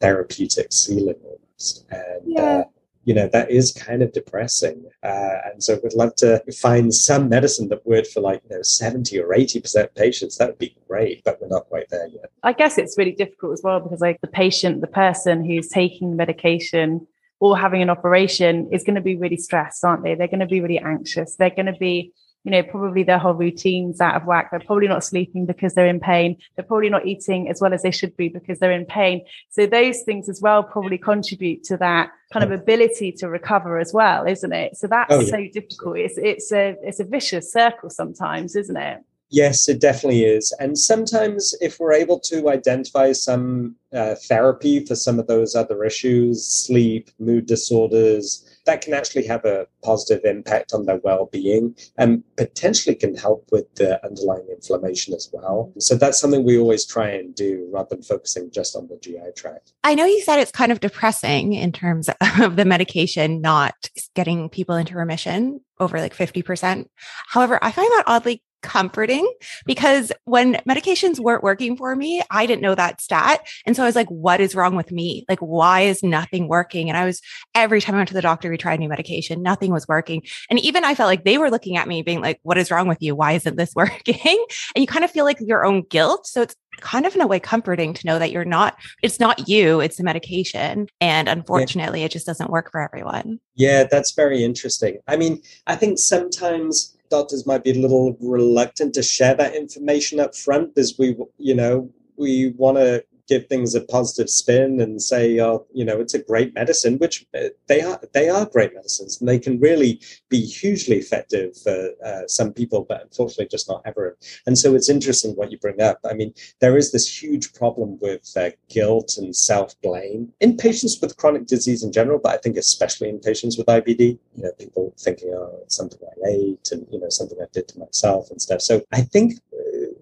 [0.00, 1.86] therapeutic ceiling almost.
[1.90, 2.42] And, yeah.
[2.42, 2.64] uh,
[3.04, 4.84] you know, that is kind of depressing.
[5.02, 8.62] Uh, and so we'd love to find some medicine that worked for like, you know,
[8.62, 10.38] 70 or 80% patients.
[10.38, 12.30] That would be great, but we're not quite there yet.
[12.42, 16.16] I guess it's really difficult as well because like the patient, the person who's taking
[16.16, 17.06] medication,
[17.40, 20.14] or having an operation is going to be really stressed, aren't they?
[20.14, 21.36] They're going to be really anxious.
[21.36, 22.12] They're going to be
[22.46, 24.52] you know, probably their whole routine's out of whack.
[24.52, 26.36] They're probably not sleeping because they're in pain.
[26.54, 29.24] They're probably not eating as well as they should be because they're in pain.
[29.50, 33.92] So those things as well probably contribute to that kind of ability to recover as
[33.92, 34.76] well, isn't it?
[34.76, 35.30] So that's oh, yeah.
[35.30, 35.98] so difficult.
[35.98, 39.00] It's it's a it's a vicious circle sometimes, isn't it?
[39.30, 40.54] Yes, it definitely is.
[40.60, 45.84] And sometimes, if we're able to identify some uh, therapy for some of those other
[45.84, 52.22] issues, sleep, mood disorders, that can actually have a positive impact on their well-being and
[52.36, 55.72] potentially can help with the underlying inflammation as well.
[55.78, 59.32] So that's something we always try and do rather than focusing just on the GI
[59.36, 59.72] tract.
[59.84, 62.10] I know you said it's kind of depressing in terms
[62.40, 66.86] of the medication not getting people into remission over like 50%.
[67.28, 69.30] However, I find that oddly comforting
[69.64, 73.46] because when medications weren't working for me, I didn't know that stat.
[73.64, 75.24] And so I was like, what is wrong with me?
[75.28, 76.88] Like, why is nothing working?
[76.88, 77.20] And I was
[77.54, 80.22] every time I went to the doctor, we tried new medication, nothing was working.
[80.50, 82.88] And even I felt like they were looking at me being like, what is wrong
[82.88, 83.14] with you?
[83.14, 84.46] Why isn't this working?
[84.74, 86.26] And you kind of feel like your own guilt.
[86.26, 89.48] So it's kind of in a way comforting to know that you're not, it's not
[89.48, 90.88] you, it's the medication.
[91.00, 92.06] And unfortunately, yeah.
[92.06, 93.40] it just doesn't work for everyone.
[93.54, 94.98] Yeah, that's very interesting.
[95.08, 100.20] I mean, I think sometimes doctors might be a little reluctant to share that information
[100.20, 105.00] up front because we, you know, we want to give things a positive spin and
[105.02, 108.00] say, oh, you know, it's a great medicine, which uh, they are.
[108.12, 112.84] They are great medicines, and they can really be hugely effective for uh, some people,
[112.88, 114.14] but unfortunately, just not everyone.
[114.46, 115.98] And so, it's interesting what you bring up.
[116.08, 120.98] I mean, there is this huge problem with uh, guilt and self blame in patients
[121.00, 124.18] with chronic disease in general, but I think especially in patients with IBD.
[124.36, 127.68] You know, people thinking, oh, it's something I ate, and you know, something I did
[127.68, 128.60] to myself and stuff.
[128.60, 129.34] So, I think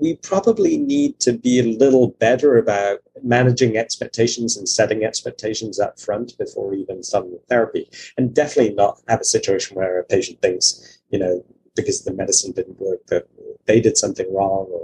[0.05, 5.99] we probably need to be a little better about managing expectations and setting expectations up
[5.99, 7.88] front before even starting therapy.
[8.19, 11.43] And definitely not have a situation where a patient thinks, you know,
[11.75, 13.27] because the medicine didn't work, that
[13.64, 14.83] they did something wrong or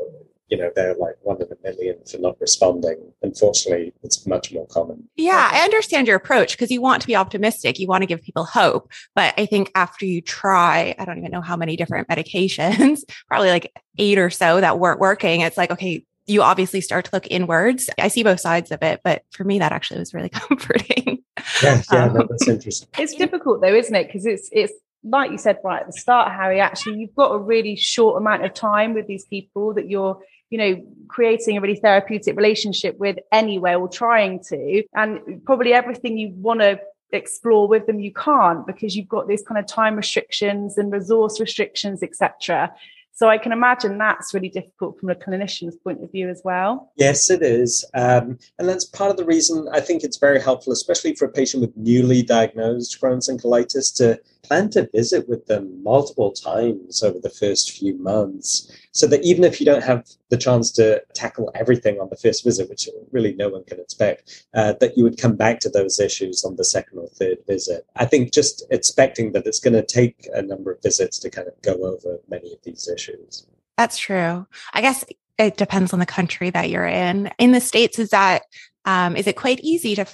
[0.50, 3.12] you know they're like one in a million for not responding.
[3.22, 5.08] Unfortunately it's much more common.
[5.16, 7.78] Yeah i understand your approach because you want to be optimistic.
[7.78, 8.90] You want to give people hope.
[9.14, 13.50] But i think after you try i don't even know how many different medications probably
[13.50, 17.26] like eight or so that weren't working it's like okay you obviously start to look
[17.28, 17.90] inwards.
[17.98, 21.22] I see both sides of it but for me that actually was really comforting.
[21.62, 22.88] Yeah yeah um, that's interesting.
[22.98, 24.06] It's difficult though isn't it?
[24.06, 27.38] Because it's it's like you said right at the start harry actually you've got a
[27.38, 31.76] really short amount of time with these people that you're you know creating a really
[31.76, 36.78] therapeutic relationship with anyway or trying to and probably everything you want to
[37.12, 41.40] explore with them you can't because you've got these kind of time restrictions and resource
[41.40, 42.72] restrictions etc
[43.20, 46.90] so I can imagine that's really difficult from a clinician's point of view as well.
[46.96, 47.84] Yes, it is.
[47.92, 51.30] Um, and that's part of the reason I think it's very helpful, especially for a
[51.30, 57.02] patient with newly diagnosed Crohn's and colitis, to plan to visit with them multiple times
[57.02, 61.02] over the first few months so that even if you don't have the chance to
[61.14, 65.04] tackle everything on the first visit, which really no one can expect, uh, that you
[65.04, 67.86] would come back to those issues on the second or third visit.
[67.96, 71.48] I think just expecting that it's going to take a number of visits to kind
[71.48, 73.46] of go over many of these issues.
[73.76, 74.46] That's true.
[74.72, 75.04] I guess
[75.38, 77.30] it depends on the country that you're in.
[77.38, 78.42] In the States, is that
[78.84, 80.06] um, is it quite easy to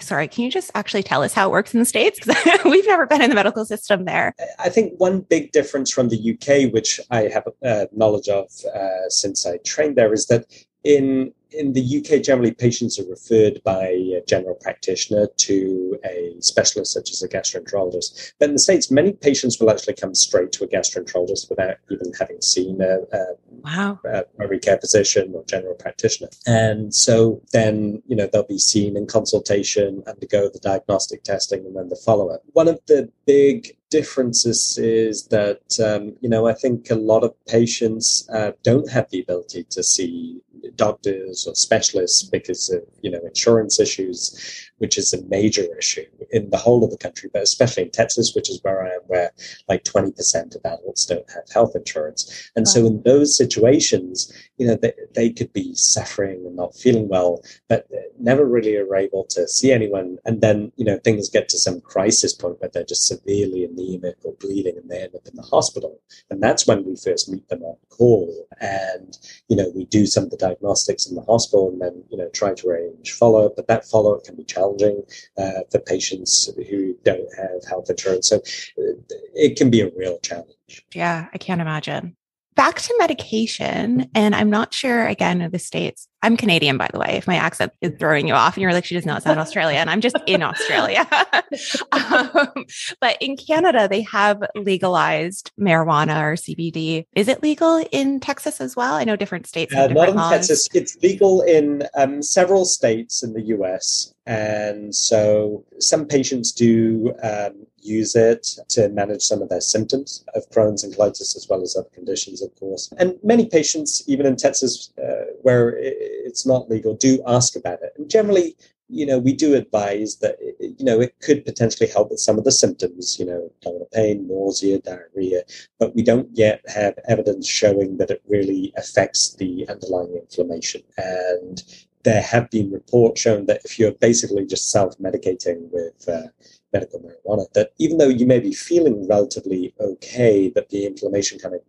[0.00, 2.20] sorry, can you just actually tell us how it works in the States?
[2.64, 4.34] We've never been in the medical system there.
[4.58, 9.08] I think one big difference from the UK, which I have uh, knowledge of uh,
[9.08, 10.46] since I trained there, is that
[10.84, 16.92] in in the UK, generally patients are referred by a general practitioner to a specialist
[16.92, 18.32] such as a gastroenterologist.
[18.38, 22.12] But in the States, many patients will actually come straight to a gastroenterologist without even
[22.18, 23.24] having seen a, a,
[23.64, 23.98] wow.
[24.04, 26.30] a primary care physician or general practitioner.
[26.46, 31.76] And so then, you know, they'll be seen in consultation, undergo the diagnostic testing, and
[31.76, 32.42] then the follow up.
[32.52, 37.34] One of the big differences is that, um, you know, I think a lot of
[37.46, 40.40] patients uh, don't have the ability to see
[40.76, 46.50] doctors or specialists because of you know insurance issues, which is a major issue in
[46.50, 49.30] the whole of the country, but especially in Texas, which is where I am, where
[49.68, 52.50] like 20% of adults don't have health insurance.
[52.56, 57.06] And so in those situations, you know, they, they could be suffering and not feeling
[57.08, 57.86] well, but
[58.18, 60.18] never really are able to see anyone.
[60.24, 64.16] And then, you know, things get to some crisis point where they're just severely anemic
[64.24, 66.00] or bleeding and they end up in the hospital.
[66.28, 68.48] And that's when we first meet them on call.
[68.60, 69.16] And,
[69.48, 72.28] you know, we do some of the diagnostics in the hospital and then, you know,
[72.30, 73.54] try to arrange follow up.
[73.54, 78.28] But that follow up can be challenging uh, for patients who don't have health insurance.
[78.28, 78.94] So uh,
[79.34, 80.84] it can be a real challenge.
[80.94, 82.16] Yeah, I can't imagine
[82.54, 84.08] back to medication.
[84.14, 86.08] And I'm not sure, again, of the States.
[86.22, 88.84] I'm Canadian, by the way, if my accent is throwing you off and you're like,
[88.84, 89.88] she does not sound Australian.
[89.88, 91.06] I'm just in Australia.
[91.92, 92.64] um,
[93.00, 97.06] but in Canada, they have legalized marijuana or CBD.
[97.16, 98.94] Is it legal in Texas as well?
[98.94, 99.74] I know different states.
[99.74, 100.30] Uh, not in laws.
[100.30, 100.68] Texas.
[100.74, 104.11] It's legal in um, several states in the US.
[104.26, 110.48] And so some patients do um, use it to manage some of their symptoms of
[110.50, 112.92] Crohn's and colitis, as well as other conditions, of course.
[112.98, 117.92] And many patients, even in Texas, uh, where it's not legal, do ask about it.
[117.96, 118.56] And generally,
[118.88, 122.44] you know, we do advise that, you know, it could potentially help with some of
[122.44, 125.42] the symptoms, you know, abdominal pain, nausea, diarrhea,
[125.80, 130.82] but we don't yet have evidence showing that it really affects the underlying inflammation.
[130.98, 131.62] And
[132.04, 136.28] there have been reports showing that if you're basically just self-medicating with uh,
[136.72, 141.54] medical marijuana, that even though you may be feeling relatively okay, that the inflammation kind
[141.54, 141.60] of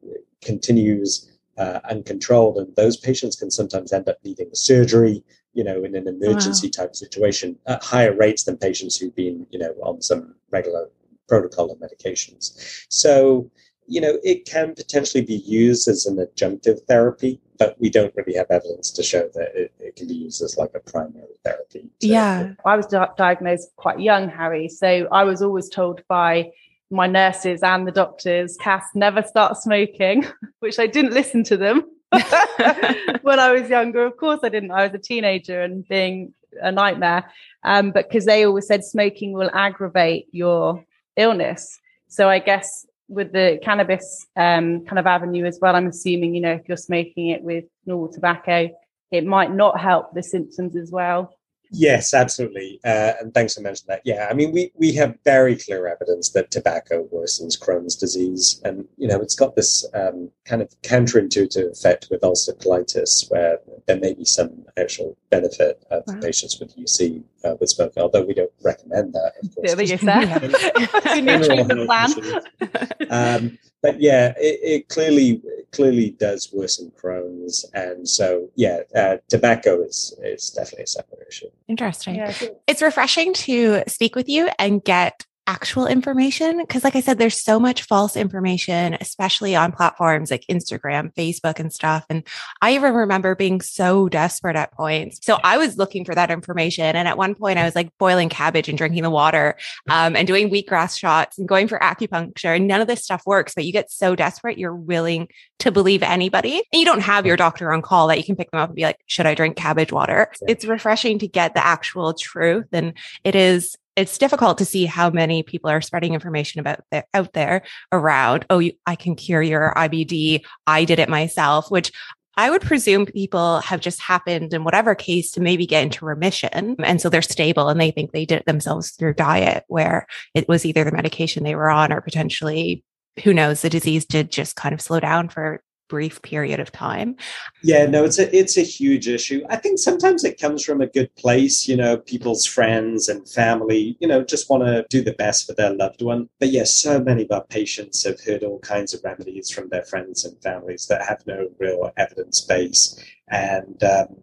[0.42, 5.96] continues uh, uncontrolled, and those patients can sometimes end up needing surgery, you know, in
[5.96, 6.84] an emergency wow.
[6.84, 10.90] type situation at higher rates than patients who've been, you know, on some regular
[11.28, 12.86] protocol of medications.
[12.90, 13.50] So
[13.88, 18.36] you know, it can potentially be used as an adjunctive therapy, but we don't really
[18.36, 21.90] have evidence to show that it, it can be used as like a primary therapy.
[22.00, 22.54] To, yeah.
[22.66, 24.70] I was di- diagnosed quite young, Harry.
[24.70, 26.52] So I was always told by
[26.90, 30.26] my nurses and the doctors, Cass, never start smoking,
[30.60, 31.84] which I didn't listen to them
[33.22, 34.06] when I was younger.
[34.06, 34.72] Of course, I didn't.
[34.72, 37.26] I was a teenager and being a nightmare.
[37.64, 41.80] Um, but because they always said smoking will aggravate your illness.
[42.08, 46.42] So I guess with the cannabis um, kind of avenue as well, I'm assuming, you
[46.42, 48.70] know, if you're smoking it with normal tobacco,
[49.12, 51.38] it might not help the symptoms as well.
[51.76, 52.80] Yes, absolutely.
[52.86, 54.02] Uh, and thanks for mentioning that.
[54.06, 58.62] Yeah, I mean, we, we have very clear evidence that tobacco worsens Crohn's disease.
[58.64, 63.58] And, you know, it's got this um, kind of counterintuitive effect with ulcerative colitis, where
[63.88, 66.20] there may be some actual benefit of wow.
[66.22, 69.34] patients with UC uh, with smoking, although we don't recommend that.
[69.44, 69.76] Of course.
[69.76, 71.86] There you go.
[71.86, 73.10] plan.
[73.10, 79.82] um, but yeah, it, it, clearly clearly does worsen Crohn's, and so yeah, uh, tobacco
[79.84, 81.50] is is definitely a separate issue.
[81.68, 82.16] Interesting.
[82.16, 82.34] Yeah,
[82.68, 87.40] it's refreshing to speak with you and get actual information because like i said there's
[87.40, 92.26] so much false information especially on platforms like instagram facebook and stuff and
[92.62, 95.20] i even remember being so desperate at points.
[95.22, 98.30] So i was looking for that information and at one point i was like boiling
[98.30, 99.58] cabbage and drinking the water
[99.90, 103.54] um, and doing wheatgrass shots and going for acupuncture and none of this stuff works
[103.56, 105.28] but you get so desperate you're willing
[105.60, 108.52] to believe anybody and you don't have your doctor on call that you can pick
[108.52, 110.30] them up and be like should i drink cabbage water?
[110.48, 115.10] It's refreshing to get the actual truth and it is it's difficult to see how
[115.10, 119.42] many people are spreading information about the, out there around, oh, you, I can cure
[119.42, 120.44] your IBD.
[120.66, 121.92] I did it myself, which
[122.36, 126.76] I would presume people have just happened in whatever case to maybe get into remission.
[126.84, 130.48] And so they're stable and they think they did it themselves through diet, where it
[130.48, 132.84] was either the medication they were on or potentially,
[133.24, 137.16] who knows, the disease did just kind of slow down for brief period of time.
[137.62, 139.44] Yeah, no, it's a it's a huge issue.
[139.50, 143.98] I think sometimes it comes from a good place, you know, people's friends and family,
[144.00, 146.30] you know, just want to do the best for their loved one.
[146.40, 149.84] But yes, so many of our patients have heard all kinds of remedies from their
[149.84, 153.00] friends and families that have no real evidence base.
[153.34, 154.16] And um,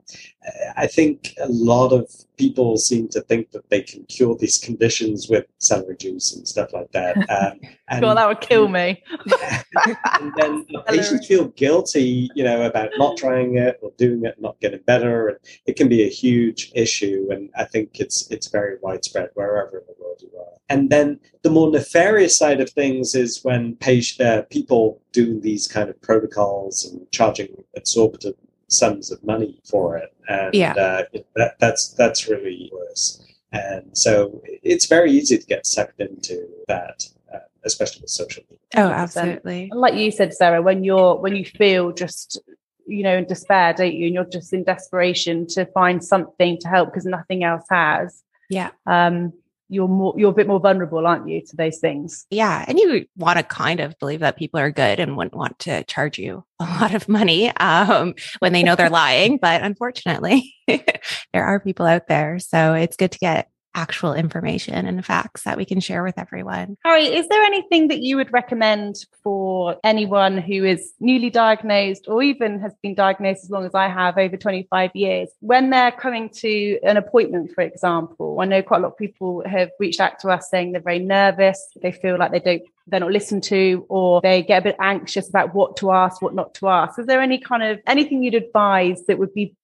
[0.77, 5.29] I think a lot of people seem to think that they can cure these conditions
[5.29, 7.17] with celery juice and stuff like that.
[7.31, 9.03] Um, and, well, that would kill me.
[9.11, 14.41] and then the patients feel guilty, you know, about not trying it or doing it,
[14.41, 15.29] not getting better.
[15.29, 17.29] And it can be a huge issue.
[17.31, 20.59] And I think it's it's very widespread wherever in the world you are.
[20.69, 25.67] And then the more nefarious side of things is when patient, uh, people doing these
[25.67, 28.37] kind of protocols and charging exorbitant
[28.71, 30.73] sums of money for it, and yeah.
[30.73, 31.03] uh,
[31.37, 33.23] that, that's that's really worse.
[33.53, 37.05] And so it's very easy to get sucked into that,
[37.35, 38.59] uh, especially with social media.
[38.77, 39.69] Oh, absolutely.
[39.71, 42.41] And like you said, Sarah, when you're when you feel just
[42.87, 44.07] you know in despair, don't you?
[44.07, 48.23] And you're just in desperation to find something to help because nothing else has.
[48.49, 48.71] Yeah.
[48.87, 49.33] Um,
[49.71, 52.27] you're more you're a bit more vulnerable aren't you to those things?
[52.31, 55.59] Yeah and you want to kind of believe that people are good and wouldn't want
[55.61, 60.55] to charge you a lot of money um, when they know they're lying but unfortunately
[60.69, 65.57] there are people out there so it's good to get actual information and facts that
[65.57, 66.77] we can share with everyone.
[66.85, 72.23] Harry, is there anything that you would recommend for anyone who is newly diagnosed or
[72.23, 76.29] even has been diagnosed as long as I have over 25 years when they're coming
[76.31, 78.39] to an appointment, for example?
[78.41, 80.99] I know quite a lot of people have reached out to us saying they're very
[80.99, 84.77] nervous, they feel like they don't they're not listened to or they get a bit
[84.81, 86.99] anxious about what to ask, what not to ask.
[86.99, 89.55] Is there any kind of anything you'd advise that would be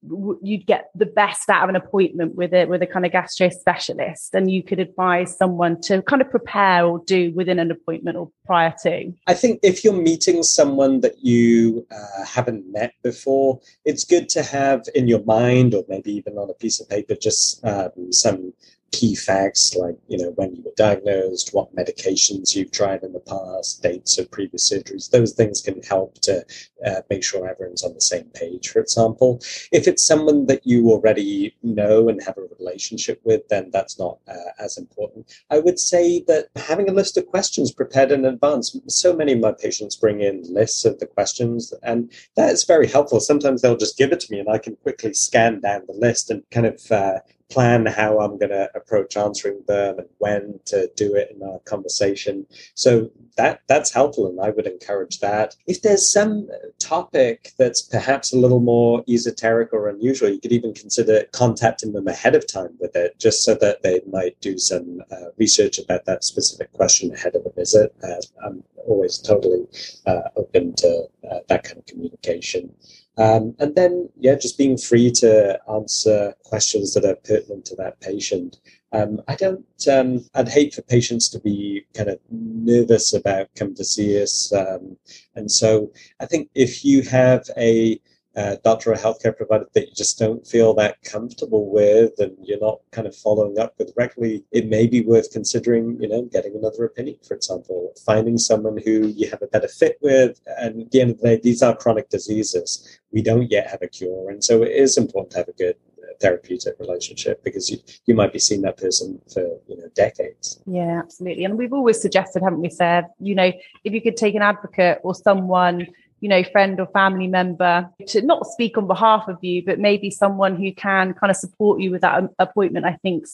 [0.42, 3.48] you'd get the best out of an appointment with it with a kind of gastro
[3.48, 8.16] specialist and you could advise someone to kind of prepare or do within an appointment
[8.16, 9.12] or prior to?
[9.26, 14.42] I think if you're meeting someone that you uh, haven't met before, it's good to
[14.42, 18.52] have in your mind or maybe even on a piece of paper just um, some
[18.92, 23.20] key facts like you know when you were diagnosed what medications you've tried in the
[23.20, 26.44] past dates of previous surgeries those things can help to
[26.86, 28.68] uh, make sure everyone's on the same page.
[28.68, 29.40] For example
[29.72, 34.18] if it's someone that you already know and have a relationship with then that's not
[34.28, 35.32] uh, as important.
[35.50, 39.40] I would say that having a list of questions prepared in advance so many of
[39.40, 43.20] my patients bring in lists of the questions and that is very helpful.
[43.20, 46.30] Sometimes they'll just give it to me and i can quickly scan down the list
[46.30, 47.18] and kind of uh,
[47.50, 51.60] plan how I'm going to approach answering them and when to do it in our
[51.60, 52.46] conversation.
[52.74, 55.54] So that that's helpful, and I would encourage that.
[55.66, 60.74] If there's some topic that's perhaps a little more esoteric or unusual, you could even
[60.74, 65.02] consider contacting them ahead of time with it, just so that they might do some
[65.10, 67.94] uh, research about that specific question ahead of the visit.
[68.02, 69.66] Uh, I'm always totally
[70.06, 72.74] uh, open to uh, that kind of communication.
[73.18, 78.00] Um, and then, yeah, just being free to answer questions that are pertinent to that
[78.00, 78.58] patient.
[78.92, 83.74] Um, I don't, um, I'd hate for patients to be kind of nervous about coming
[83.76, 84.52] to see us.
[84.52, 84.96] Um,
[85.34, 88.00] and so I think if you have a
[88.36, 92.60] uh, doctor or healthcare provider that you just don't feel that comfortable with and you're
[92.60, 96.54] not kind of following up with regularly, it may be worth considering, you know, getting
[96.54, 100.38] another opinion, for example, finding someone who you have a better fit with.
[100.58, 103.00] And at the end of the day, these are chronic diseases.
[103.10, 104.30] We don't yet have a cure.
[104.30, 108.14] And so it is important to have a good uh, therapeutic relationship because you, you
[108.14, 112.42] might be seeing that person for you know decades yeah absolutely and we've always suggested
[112.42, 113.50] haven't we said you know
[113.84, 115.86] if you could take an advocate or someone
[116.20, 120.10] you know, friend or family member to not speak on behalf of you, but maybe
[120.10, 123.26] someone who can kind of support you with that um, appointment, I think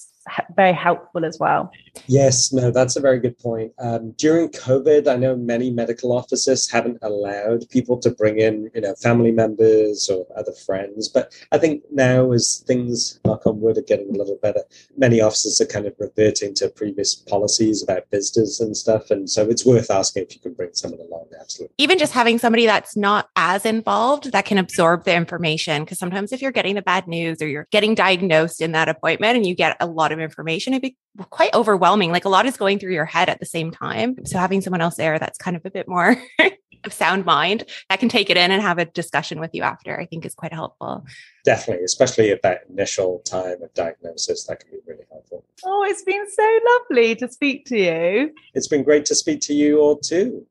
[0.54, 1.70] very helpful as well.
[2.06, 3.72] Yes, no, that's a very good point.
[3.78, 8.80] Um, during COVID, I know many medical offices haven't allowed people to bring in, you
[8.80, 11.08] know, family members or other friends.
[11.08, 14.62] But I think now, as things, knock on wood, are getting a little better,
[14.96, 19.10] many offices are kind of reverting to previous policies about visitors and stuff.
[19.10, 21.26] And so it's worth asking if you can bring someone along.
[21.38, 21.74] Absolutely.
[21.78, 25.84] Even just having somebody that's not as involved that can absorb the information.
[25.84, 29.36] Because sometimes if you're getting the bad news or you're getting diagnosed in that appointment
[29.36, 30.96] and you get a lot of information, it'd be
[31.30, 32.12] quite overwhelming.
[32.12, 34.16] Like a lot is going through your head at the same time.
[34.24, 36.16] So having someone else there that's kind of a bit more
[36.84, 39.98] of sound mind that can take it in and have a discussion with you after,
[39.98, 41.04] I think is quite helpful.
[41.44, 45.44] Definitely, especially at that initial time of diagnosis, that can be really helpful.
[45.64, 48.34] Oh, it's been so lovely to speak to you.
[48.54, 50.46] It's been great to speak to you all too.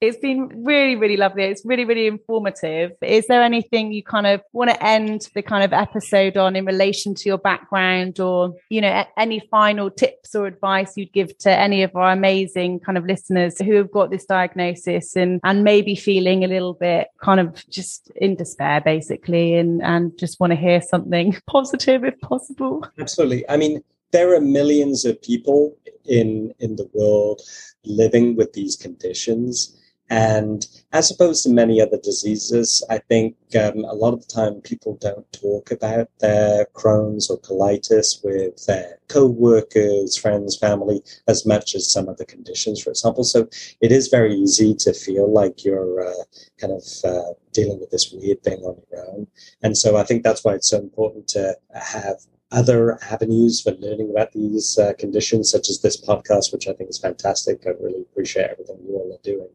[0.00, 1.44] It's been really, really lovely.
[1.44, 2.92] It's really, really informative.
[3.02, 6.64] Is there anything you kind of want to end the kind of episode on in
[6.64, 11.50] relation to your background or, you know, any final tips or advice you'd give to
[11.50, 15.94] any of our amazing kind of listeners who have got this diagnosis and, and maybe
[15.94, 20.56] feeling a little bit kind of just in despair, basically, and, and just want to
[20.56, 22.84] hear something positive if possible?
[22.98, 23.48] Absolutely.
[23.48, 27.40] I mean, there are millions of people in in the world
[27.84, 29.78] living with these conditions
[30.12, 34.60] and as opposed to many other diseases, I think um, a lot of the time
[34.60, 41.74] people don't talk about their Crohn's or colitis with their co-workers, friends, family, as much
[41.74, 43.24] as some other conditions, for example.
[43.24, 43.48] So
[43.80, 46.24] it is very easy to feel like you're uh,
[46.60, 49.26] kind of uh, dealing with this weird thing on your own.
[49.62, 52.16] And so I think that's why it's so important to have
[52.52, 56.90] other avenues for learning about these uh, conditions, such as this podcast, which I think
[56.90, 57.62] is fantastic.
[57.66, 59.48] I really appreciate everything you all are doing.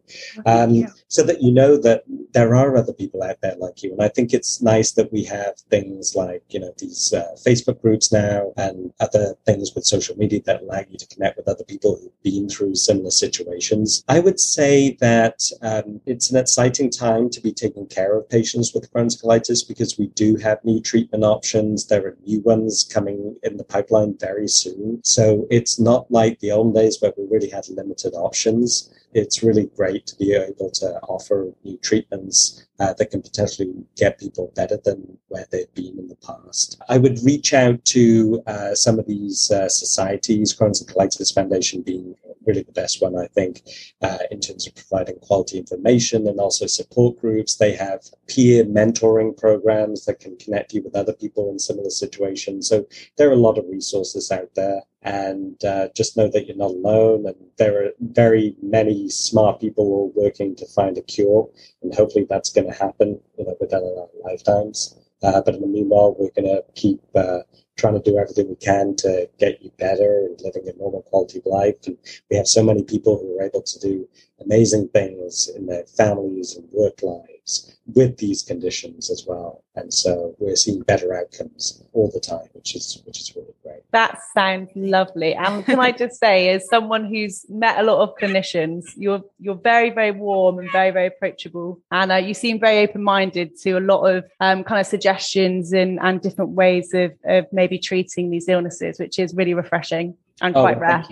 [0.45, 3.91] Um, so that you know that there are other people out there like you.
[3.91, 7.81] And I think it's nice that we have things like, you know, these uh, Facebook
[7.81, 11.63] groups now and other things with social media that allow you to connect with other
[11.63, 14.03] people who've been through similar situations.
[14.07, 18.73] I would say that um, it's an exciting time to be taking care of patients
[18.73, 21.87] with Crohn's colitis because we do have new treatment options.
[21.87, 25.01] There are new ones coming in the pipeline very soon.
[25.03, 28.93] So it's not like the old days where we really had limited options.
[29.17, 34.19] It's really great to be able to offer new treatments uh, that can potentially get
[34.19, 36.81] people better than where they've been in the past.
[36.87, 41.81] I would reach out to uh, some of these uh, societies, Crohn's and Colitis Foundation
[41.81, 42.15] being
[42.45, 43.63] really the best one, I think,
[44.01, 47.55] uh, in terms of providing quality information and also support groups.
[47.55, 52.69] They have peer mentoring programs that can connect you with other people in similar situations.
[52.69, 52.85] So So
[53.17, 56.71] there are a lot of resources out there and uh, just know that you're not
[56.71, 57.25] alone.
[57.27, 61.49] And there are very many smart people working to find a cure,
[61.81, 64.95] and hopefully that's going to happen you know, within our lifetimes.
[65.23, 67.39] Uh, but in the meanwhile, we're going to keep uh,
[67.75, 71.39] trying to do everything we can to get you better and living a normal quality
[71.39, 71.75] of life.
[71.85, 71.97] And
[72.29, 74.07] we have so many people who are able to do
[74.43, 77.01] amazing things in their families and work
[77.47, 79.63] lives with these conditions as well.
[79.75, 83.81] And so we're seeing better outcomes all the time, which is which is really great.
[83.91, 85.33] That sounds lovely.
[85.35, 89.55] And can I just say, as someone who's met a lot of clinicians, you're you're
[89.55, 93.71] very very warm and very very approachable, and uh, you seem very open minded to
[93.73, 98.29] a lot of um, kind of suggestions and and different ways of of maybe treating
[98.29, 101.03] these illnesses, which is really refreshing and oh, quite rare.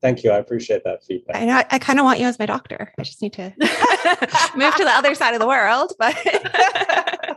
[0.00, 0.30] Thank you.
[0.30, 1.36] I appreciate that feedback.
[1.36, 1.62] I know.
[1.70, 2.92] I kind of want you as my doctor.
[2.98, 3.52] I just need to
[4.56, 5.92] move to the other side of the world.
[5.98, 6.16] But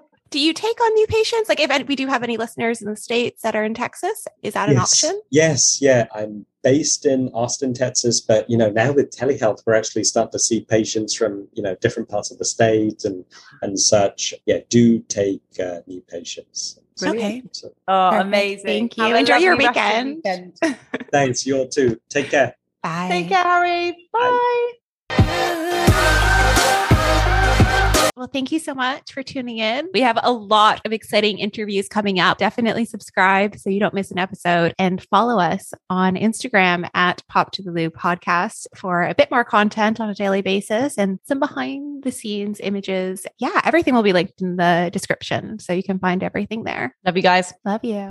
[0.29, 1.49] do you take on new patients?
[1.49, 4.53] Like, if we do have any listeners in the states that are in Texas, is
[4.53, 5.03] that an yes.
[5.03, 5.21] option?
[5.31, 5.81] Yes.
[5.81, 6.05] Yeah.
[6.13, 10.39] I'm based in Austin, Texas, but you know now with telehealth, we're actually starting to
[10.39, 13.25] see patients from you know different parts of the state and
[13.61, 14.33] and such.
[14.45, 16.79] Yeah, do take uh, new patients.
[17.01, 17.43] Okay.
[17.87, 18.27] Oh, Perfect.
[18.27, 18.65] amazing.
[18.65, 19.03] Thank you.
[19.03, 20.15] Have Enjoy your weekend.
[20.17, 20.57] weekend.
[21.11, 21.45] Thanks.
[21.45, 21.99] You all too.
[22.09, 22.55] Take care.
[22.83, 23.07] Bye.
[23.09, 24.09] Take care, Harry.
[24.13, 24.71] Bye.
[25.09, 26.37] Bye.
[28.21, 29.89] Well, thank you so much for tuning in.
[29.95, 32.37] We have a lot of exciting interviews coming up.
[32.37, 37.51] Definitely subscribe so you don't miss an episode and follow us on Instagram at Pop
[37.53, 41.39] to the Lou podcast for a bit more content on a daily basis and some
[41.39, 43.25] behind the scenes images.
[43.39, 45.57] Yeah, everything will be linked in the description.
[45.57, 46.95] So you can find everything there.
[47.03, 47.51] Love you guys.
[47.65, 48.07] Love you.